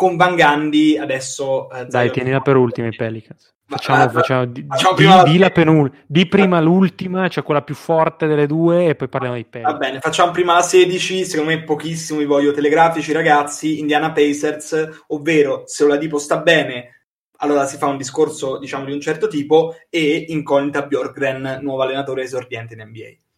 Con 0.00 0.16
Van 0.16 0.34
Gandhi, 0.34 0.96
adesso... 0.96 1.70
Eh, 1.70 1.84
Dai, 1.84 2.10
tienila 2.10 2.40
per 2.40 2.56
ultimi 2.56 2.88
i 2.88 2.96
Pelicans. 2.96 3.52
Facciamo, 3.66 3.98
la, 3.98 4.08
facciamo, 4.08 4.46
di, 4.46 4.64
facciamo 4.66 4.94
di, 4.94 5.04
prima, 5.04 5.22
di, 5.24 5.36
la 5.36 5.50
penul- 5.50 5.92
di 6.06 6.26
prima 6.26 6.58
l'ultima, 6.58 7.28
cioè 7.28 7.44
quella 7.44 7.60
più 7.60 7.74
forte 7.74 8.26
delle 8.26 8.46
due, 8.46 8.86
e 8.86 8.94
poi 8.94 9.10
parliamo 9.10 9.36
di 9.36 9.44
Pelicans. 9.44 9.74
Va 9.74 9.78
bene, 9.78 10.00
facciamo 10.00 10.32
prima 10.32 10.54
la 10.54 10.62
16. 10.62 11.26
Secondo 11.26 11.50
me, 11.50 11.64
pochissimo 11.64 12.18
vi 12.18 12.24
voglio 12.24 12.50
telegrafici, 12.52 13.12
ragazzi. 13.12 13.78
Indiana 13.78 14.10
Pacers, 14.10 15.02
ovvero 15.08 15.64
se 15.66 15.84
Oladipo 15.84 16.16
sta 16.16 16.38
bene, 16.38 17.02
allora 17.36 17.66
si 17.66 17.76
fa 17.76 17.88
un 17.88 17.98
discorso, 17.98 18.56
diciamo, 18.56 18.86
di 18.86 18.92
un 18.92 19.02
certo 19.02 19.28
tipo, 19.28 19.74
e 19.90 20.24
incognita 20.28 20.80
Bjorkgren, 20.80 21.58
nuovo 21.60 21.82
allenatore 21.82 22.22
esordiente 22.22 22.72
in 22.72 22.88
NBA 22.88 23.29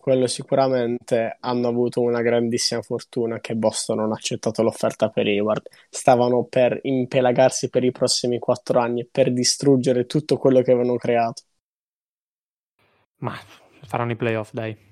quello 0.00 0.26
sicuramente 0.26 1.36
hanno 1.40 1.68
avuto 1.68 2.00
una 2.00 2.22
grandissima 2.22 2.80
fortuna 2.80 3.38
che 3.38 3.54
Boston 3.54 3.98
non 3.98 4.12
ha 4.12 4.14
accettato 4.14 4.62
l'offerta 4.62 5.10
per 5.10 5.26
Hayward. 5.26 5.68
Stavano 5.90 6.44
per 6.44 6.80
impelagarsi 6.82 7.68
per 7.68 7.84
i 7.84 7.92
prossimi 7.92 8.38
quattro 8.38 8.80
anni, 8.80 9.06
per 9.06 9.30
distruggere 9.30 10.06
tutto 10.06 10.38
quello 10.38 10.62
che 10.62 10.72
avevano 10.72 10.96
creato. 10.96 11.42
Ma 13.18 13.38
faranno 13.82 14.12
i 14.12 14.16
playoff, 14.16 14.50
dai. 14.52 14.88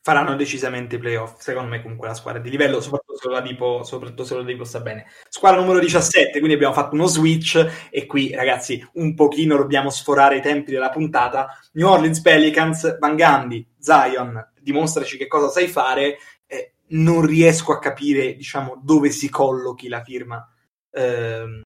Faranno 0.00 0.36
decisamente 0.36 0.96
i 0.96 0.98
playoff, 0.98 1.38
secondo 1.38 1.68
me 1.68 1.82
comunque 1.82 2.08
la 2.08 2.14
squadra 2.14 2.40
di 2.40 2.48
livello, 2.48 2.80
soprattutto 2.80 3.18
se 3.18 3.28
la 3.28 3.42
Dipo, 3.42 3.82
soprattutto 3.82 4.24
se 4.24 4.34
la 4.34 4.42
Dipo 4.42 4.64
sta 4.64 4.80
bene. 4.80 5.04
Squadra 5.28 5.60
numero 5.60 5.80
17, 5.80 6.38
quindi 6.38 6.54
abbiamo 6.54 6.72
fatto 6.72 6.94
uno 6.94 7.06
switch 7.06 7.88
e 7.90 8.06
qui 8.06 8.34
ragazzi 8.34 8.82
un 8.94 9.14
pochino 9.14 9.58
dobbiamo 9.58 9.90
sforare 9.90 10.38
i 10.38 10.40
tempi 10.40 10.70
della 10.70 10.88
puntata. 10.88 11.48
New 11.72 11.86
Orleans 11.86 12.22
Pelicans, 12.22 12.98
Van 12.98 13.16
Gandhi, 13.16 13.66
Zion, 13.78 14.52
dimostraci 14.60 15.16
che 15.16 15.26
cosa 15.26 15.48
sai 15.48 15.68
fare, 15.68 16.18
eh, 16.46 16.74
non 16.88 17.24
riesco 17.24 17.72
a 17.72 17.78
capire, 17.78 18.34
diciamo, 18.34 18.80
dove 18.82 19.10
si 19.10 19.28
collochi 19.28 19.88
la 19.88 20.02
firma, 20.02 20.46
eh, 20.90 21.62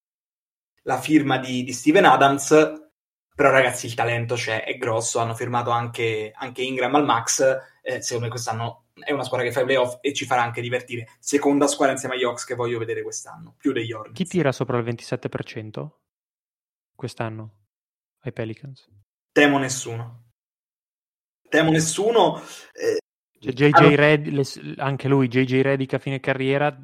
la 0.83 1.01
firma 1.01 1.39
di, 1.39 1.63
di, 1.63 1.73
Steven 1.73 2.05
Adams, 2.05 2.49
però 3.35 3.51
ragazzi 3.51 3.87
il 3.87 3.95
talento 3.95 4.35
c'è, 4.35 4.65
è 4.65 4.77
grosso, 4.77 5.19
hanno 5.19 5.35
firmato 5.35 5.71
anche, 5.71 6.33
anche 6.35 6.63
Ingram 6.63 6.95
al 6.95 7.05
max, 7.05 7.41
eh, 7.83 8.03
secondo 8.03 8.25
me 8.25 8.31
quest'anno 8.31 8.85
è 8.95 9.13
una 9.13 9.25
squadra 9.25 9.47
che 9.47 9.53
fa 9.53 9.63
i 9.63 9.65
playoff 9.65 9.99
e 10.01 10.13
ci 10.13 10.27
farà 10.27 10.43
anche 10.43 10.61
divertire. 10.61 11.09
Seconda 11.19 11.67
squadra 11.67 11.95
insieme 11.95 12.15
agli 12.15 12.25
Hawks 12.25 12.45
che 12.45 12.55
voglio 12.55 12.79
vedere 12.79 13.03
quest'anno, 13.03 13.55
più 13.57 13.73
degli 13.73 13.93
Hornets. 13.93 14.17
Chi 14.17 14.27
tira 14.27 14.53
sopra 14.53 14.79
il 14.79 14.85
27% 14.85 15.89
quest'anno 16.95 17.55
ai 18.21 18.33
Pelicans? 18.33 18.89
Temo 19.33 19.59
nessuno 19.59 20.22
temo 21.53 21.71
nessuno. 21.71 22.41
Eh, 22.73 22.99
cioè, 23.39 23.53
JJ 23.53 23.73
hanno... 23.75 23.95
Red, 23.95 24.27
le, 24.29 24.45
anche 24.79 25.09
lui, 25.09 25.29
JJ 25.29 25.61
Redick 25.61 25.93
a 25.93 25.99
fine 25.99 26.19
carriera, 26.19 26.75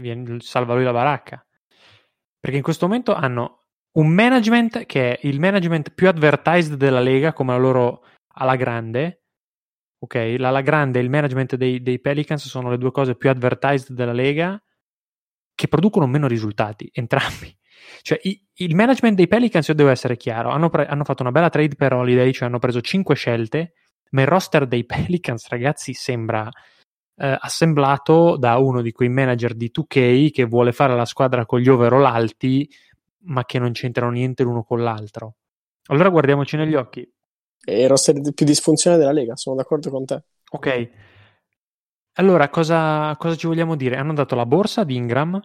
viene, 0.00 0.40
salva 0.40 0.74
lui 0.74 0.82
la 0.82 0.92
baracca. 0.92 1.46
Perché 2.40 2.56
in 2.56 2.64
questo 2.64 2.86
momento 2.86 3.14
hanno 3.14 3.66
un 3.92 4.08
management 4.08 4.84
che 4.84 5.16
è 5.16 5.26
il 5.26 5.38
management 5.38 5.94
più 5.94 6.08
advertised 6.08 6.74
della 6.74 7.00
Lega, 7.00 7.32
come 7.32 7.52
la 7.52 7.58
loro 7.58 8.04
alla 8.34 8.56
grande. 8.56 9.22
Ok, 9.98 10.34
l'ala 10.38 10.60
grande 10.60 10.98
e 10.98 11.02
il 11.02 11.10
management 11.10 11.54
dei, 11.54 11.80
dei 11.80 12.00
Pelicans 12.00 12.46
sono 12.46 12.68
le 12.68 12.78
due 12.78 12.90
cose 12.90 13.14
più 13.14 13.30
advertised 13.30 13.92
della 13.94 14.12
Lega 14.12 14.60
che 15.54 15.68
producono 15.68 16.06
meno 16.06 16.26
risultati, 16.26 16.90
entrambi. 16.92 17.56
Cioè, 18.02 18.18
i, 18.22 18.44
il 18.54 18.74
management 18.74 19.16
dei 19.16 19.28
Pelicans, 19.28 19.68
io 19.68 19.74
devo 19.74 19.90
essere 19.90 20.16
chiaro, 20.16 20.50
hanno, 20.50 20.68
pre- 20.68 20.86
hanno, 20.86 21.04
fatto 21.04 21.22
una 21.22 21.32
bella 21.32 21.48
trade 21.48 21.76
per 21.76 21.92
Holiday, 21.92 22.32
cioè 22.32 22.48
hanno 22.48 22.58
preso 22.58 22.80
5 22.80 23.14
scelte 23.14 23.72
ma 24.10 24.22
il 24.22 24.26
roster 24.26 24.66
dei 24.66 24.84
Pelicans, 24.86 25.48
ragazzi, 25.48 25.92
sembra 25.92 26.48
eh, 27.18 27.36
assemblato 27.40 28.36
da 28.36 28.58
uno 28.58 28.82
di 28.82 28.92
quei 28.92 29.08
manager 29.08 29.54
di 29.54 29.70
2K 29.70 30.30
che 30.30 30.44
vuole 30.44 30.72
fare 30.72 30.94
la 30.94 31.04
squadra 31.04 31.46
con 31.46 31.60
gli 31.60 31.68
overall 31.68 32.04
alti, 32.04 32.68
ma 33.26 33.44
che 33.44 33.58
non 33.58 33.72
c'entrano 33.72 34.12
niente 34.12 34.42
l'uno 34.42 34.62
con 34.62 34.82
l'altro. 34.82 35.36
Allora 35.86 36.08
guardiamoci 36.08 36.56
negli 36.56 36.74
occhi. 36.74 37.08
È 37.58 37.72
il 37.72 37.88
roster 37.88 38.20
più 38.32 38.46
disfunzionale 38.46 39.02
della 39.02 39.14
Lega, 39.14 39.36
sono 39.36 39.56
d'accordo 39.56 39.90
con 39.90 40.04
te. 40.04 40.22
Ok. 40.50 40.90
Allora, 42.18 42.48
cosa, 42.48 43.14
cosa 43.16 43.34
ci 43.36 43.46
vogliamo 43.46 43.76
dire? 43.76 43.96
Hanno 43.96 44.14
dato 44.14 44.34
la 44.34 44.46
borsa 44.46 44.84
di 44.84 44.94
Ingram, 44.94 45.40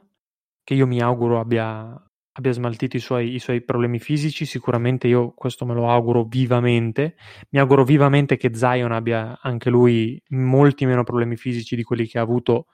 che 0.63 0.73
io 0.73 0.87
mi 0.87 1.01
auguro 1.01 1.39
abbia 1.39 2.01
abbia 2.33 2.51
smaltito 2.51 2.95
i 2.95 2.99
suoi, 2.99 3.33
i 3.33 3.39
suoi, 3.39 3.61
problemi 3.61 3.99
fisici, 3.99 4.45
sicuramente 4.45 5.07
io 5.07 5.33
questo 5.33 5.65
me 5.65 5.73
lo 5.73 5.89
auguro 5.89 6.23
vivamente. 6.23 7.15
Mi 7.49 7.59
auguro 7.59 7.83
vivamente 7.83 8.37
che 8.37 8.53
Zion 8.53 8.91
abbia 8.91 9.39
anche 9.41 9.69
lui 9.69 10.21
molti 10.29 10.85
meno 10.85 11.03
problemi 11.03 11.35
fisici 11.35 11.75
di 11.75 11.83
quelli 11.83 12.07
che 12.07 12.19
ha 12.19 12.21
avuto 12.21 12.67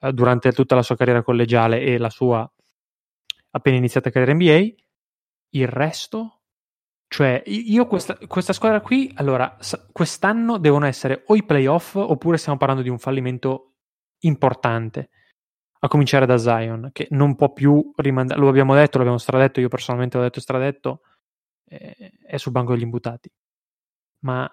eh, 0.00 0.12
durante 0.12 0.52
tutta 0.52 0.74
la 0.74 0.82
sua 0.82 0.96
carriera 0.96 1.22
collegiale 1.22 1.80
e 1.80 1.98
la 1.98 2.10
sua 2.10 2.48
appena 3.50 3.76
iniziata 3.76 4.10
carriera 4.10 4.34
NBA. 4.34 4.82
Il 5.50 5.68
resto, 5.68 6.42
cioè 7.08 7.42
io 7.46 7.86
questa, 7.86 8.16
questa 8.26 8.52
squadra 8.52 8.80
qui, 8.80 9.10
allora, 9.14 9.56
quest'anno 9.92 10.58
devono 10.58 10.86
essere 10.86 11.24
o 11.26 11.34
i 11.34 11.44
playoff 11.44 11.96
oppure 11.96 12.36
stiamo 12.36 12.58
parlando 12.58 12.82
di 12.82 12.88
un 12.88 12.98
fallimento 12.98 13.74
importante 14.20 15.10
a 15.84 15.88
cominciare 15.88 16.24
da 16.24 16.38
Zion, 16.38 16.88
che 16.92 17.08
non 17.10 17.36
può 17.36 17.52
più 17.52 17.92
rimandare, 17.96 18.40
lo 18.40 18.48
abbiamo 18.48 18.74
detto, 18.74 18.96
l'abbiamo 18.96 19.18
stradetto, 19.18 19.60
io 19.60 19.68
personalmente 19.68 20.16
l'ho 20.16 20.22
detto 20.22 20.40
stradetto, 20.40 21.02
eh, 21.68 22.12
è 22.26 22.38
sul 22.38 22.52
banco 22.52 22.72
degli 22.72 22.82
imputati. 22.82 23.30
Ma 24.20 24.50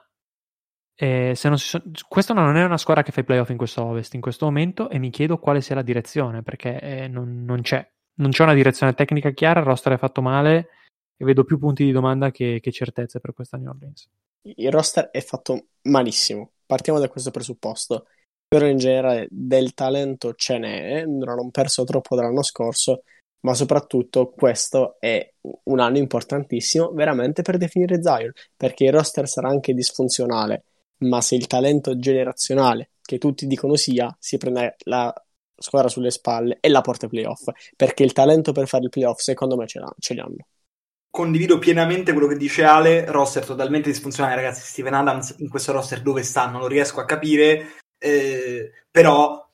eh, 0.94 1.32
se 1.34 1.48
non 1.48 1.58
si 1.58 1.68
so- 1.68 1.82
questa 2.10 2.34
non 2.34 2.58
è 2.58 2.64
una 2.66 2.78
squadra 2.78 3.02
che 3.02 3.14
fa 3.14 3.22
i 3.22 3.24
playoff 3.24 3.50
in 3.50 3.56
questo 3.56 3.82
Ovest 3.82 4.14
in 4.14 4.20
questo 4.20 4.46
momento 4.46 4.90
e 4.90 5.00
mi 5.00 5.10
chiedo 5.10 5.38
quale 5.38 5.62
sia 5.62 5.76
la 5.76 5.82
direzione, 5.84 6.44
perché 6.44 6.80
eh, 6.82 7.08
non, 7.08 7.46
non, 7.46 7.62
c'è. 7.62 7.90
Non 8.16 8.32
c'è 8.32 8.44
una 8.44 8.54
direzione 8.54 8.94
tecnica 8.94 9.32
chiara, 9.32 9.62
il 9.62 9.66
roster 9.66 9.94
è 9.94 9.98
fatto 9.98 10.22
male 10.22 10.68
e 11.16 11.24
vedo 11.24 11.46
più 11.46 11.58
punti 11.58 11.86
di 11.86 11.94
domanda 11.94 12.30
che, 12.30 12.60
che 12.62 12.72
certezze 12.74 13.22
per 13.22 13.34
questa 13.34 13.56
New 13.56 13.70
Orleans. 13.70 14.10
Il 14.42 14.70
roster 14.70 15.12
è 15.12 15.22
fatto 15.22 15.68
malissimo, 15.84 16.52
partiamo 16.66 17.00
da 17.00 17.08
questo 17.08 17.32
presupposto 17.32 18.08
però 18.52 18.66
in 18.66 18.80
generale 18.80 19.28
del 19.30 19.74
talento 19.74 20.34
ce 20.34 20.58
n'è, 20.58 21.06
non 21.06 21.30
hanno 21.30 21.50
perso 21.52 21.86
troppo 21.86 22.18
dall'anno 22.18 22.44
scorso, 22.44 23.04
ma 23.46 23.54
soprattutto 23.54 24.32
questo 24.32 24.98
è 25.00 25.36
un 25.64 25.80
anno 25.80 25.98
importantissimo 25.98 26.92
veramente 26.92 27.44
per 27.44 27.56
definire 27.56 28.04
Zion, 28.04 28.34
perché 28.58 28.84
il 28.84 28.92
roster 28.92 29.26
sarà 29.30 29.48
anche 29.48 29.74
disfunzionale, 29.74 30.66
ma 31.06 31.22
se 31.22 31.36
il 31.36 31.48
talento 31.48 31.98
generazionale 31.98 32.90
che 33.02 33.20
tutti 33.20 33.48
dicono 33.48 33.78
sia, 33.78 34.14
si 34.20 34.36
prende 34.36 34.76
la 34.80 35.14
squadra 35.58 35.88
sulle 35.88 36.12
spalle 36.12 36.58
e 36.60 36.68
la 36.68 36.82
porta 36.82 37.06
ai 37.06 37.12
playoff, 37.12 37.48
perché 37.78 38.04
il 38.04 38.12
talento 38.12 38.52
per 38.52 38.68
fare 38.68 38.84
il 38.84 38.90
playoff 38.90 39.20
secondo 39.20 39.56
me 39.56 39.66
ce, 39.66 39.80
ce 39.98 40.14
li 40.14 40.20
hanno. 40.20 40.46
Condivido 41.10 41.58
pienamente 41.58 42.12
quello 42.12 42.28
che 42.28 42.38
dice 42.38 42.66
Ale, 42.66 43.06
roster 43.10 43.46
totalmente 43.46 43.90
disfunzionale, 43.90 44.36
ragazzi, 44.36 44.62
Steven 44.62 44.94
Adams 44.94 45.36
in 45.38 45.48
questo 45.48 45.72
roster 45.72 46.02
dove 46.02 46.24
sta 46.24 46.48
non 46.48 46.60
lo 46.60 46.68
riesco 46.68 47.00
a 47.00 47.06
capire, 47.06 47.80
eh, 48.02 48.72
però 48.90 49.48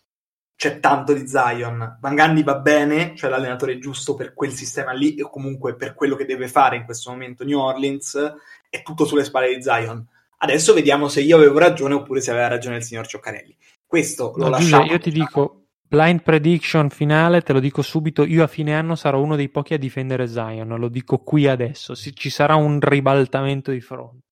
c'è 0.56 0.80
tanto 0.80 1.13
di 1.13 1.27
Zion. 1.27 1.98
Van 2.00 2.16
Gundy 2.16 2.44
va 2.44 2.56
bene, 2.56 3.13
cioè 3.16 3.30
l'allenatore 3.30 3.77
giusto 3.77 4.16
per 4.16 4.34
quel 4.34 4.51
sistema 4.51 4.92
lì 4.92 5.16
e 5.16 5.30
comunque 5.30 5.75
per 5.75 5.94
quello 5.94 6.16
che 6.16 6.25
deve 6.25 6.48
fare 6.48 6.77
in 6.77 6.86
questo 6.86 7.12
momento 7.12 7.44
New 7.44 7.60
Orleans, 7.60 8.36
è 8.70 8.82
tutto 8.82 9.06
sulle 9.06 9.24
spalle 9.24 9.54
di 9.54 9.62
Zion. 9.62 10.04
Adesso 10.39 10.74
vediamo 10.74 11.10
se 11.10 11.22
io 11.22 11.36
avevo 11.36 11.60
ragione 11.60 11.94
oppure 11.94 12.22
se 12.22 12.32
aveva 12.32 12.48
ragione 12.48 12.77
il 12.77 12.84
signor 12.84 13.06
Cioccarelli. 13.06 13.56
Questo 13.86 14.34
lo 14.36 14.46
no, 14.46 14.50
lasciamo. 14.50 14.86
Io 14.86 15.00
ti 15.00 15.12
dico, 15.12 15.66
blind 15.88 16.22
prediction 16.22 16.89
finale, 16.89 17.42
te 17.42 17.54
lo 17.54 17.60
dico 17.60 17.82
subito, 17.82 18.24
io 18.24 18.44
a 18.44 18.48
fine 18.48 18.75
anno 18.75 18.96
sarò 18.96 19.22
uno 19.22 19.36
dei 19.36 19.50
pochi 19.50 19.74
a 19.74 19.77
difendere 19.77 20.27
Zion, 20.27 20.68
lo 20.68 20.89
dico 20.89 21.20
qui 21.20 21.48
adesso, 21.48 21.96
ci 21.96 22.30
sarà 22.30 22.56
un 22.56 22.80
ribaltamento 22.80 23.72
di 23.72 23.82
fronte. 23.82 24.26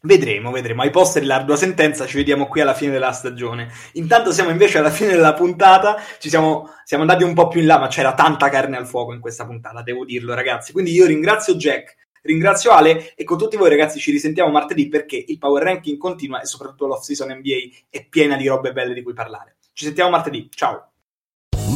Vedremo, 0.00 0.52
vedremo. 0.52 0.82
Ai 0.82 0.90
posteri 0.90 1.26
l'ardua 1.26 1.56
sentenza, 1.56 2.06
ci 2.06 2.16
vediamo 2.16 2.46
qui 2.46 2.60
alla 2.60 2.74
fine 2.74 2.92
della 2.92 3.10
stagione. 3.10 3.68
Intanto 3.94 4.30
siamo 4.30 4.50
invece 4.50 4.78
alla 4.78 4.90
fine 4.90 5.10
della 5.10 5.34
puntata, 5.34 6.00
ci 6.20 6.28
siamo, 6.28 6.70
siamo 6.84 7.02
andati 7.02 7.24
un 7.24 7.34
po' 7.34 7.48
più 7.48 7.60
in 7.60 7.66
là, 7.66 7.78
ma 7.78 7.88
c'era 7.88 8.14
tanta 8.14 8.48
carne 8.48 8.76
al 8.76 8.86
fuoco 8.86 9.12
in 9.12 9.18
questa 9.18 9.44
puntata, 9.44 9.82
devo 9.82 10.04
dirlo 10.04 10.34
ragazzi. 10.34 10.70
Quindi 10.70 10.92
io 10.92 11.04
ringrazio 11.04 11.56
Jack, 11.56 11.96
ringrazio 12.22 12.70
Ale 12.70 13.12
e 13.16 13.24
con 13.24 13.38
tutti 13.38 13.56
voi 13.56 13.70
ragazzi 13.70 13.98
ci 13.98 14.12
risentiamo 14.12 14.52
martedì 14.52 14.88
perché 14.88 15.22
il 15.26 15.38
Power 15.38 15.64
Ranking 15.64 15.98
continua 15.98 16.40
e 16.40 16.46
soprattutto 16.46 16.86
l'off 16.86 17.02
season 17.02 17.32
NBA 17.32 17.86
è 17.90 18.06
piena 18.06 18.36
di 18.36 18.46
robe 18.46 18.72
belle 18.72 18.94
di 18.94 19.02
cui 19.02 19.14
parlare. 19.14 19.56
Ci 19.72 19.84
sentiamo 19.84 20.10
martedì, 20.10 20.48
ciao! 20.54 20.92